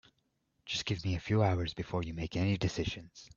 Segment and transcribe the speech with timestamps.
[0.65, 3.29] Just give me a few hours before you make any decisions.